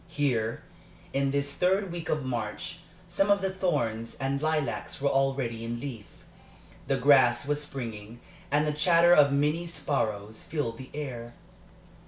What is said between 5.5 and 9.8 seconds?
in leaf. The grass was springing, and the chatter of many